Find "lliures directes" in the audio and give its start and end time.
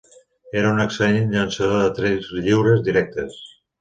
2.39-3.37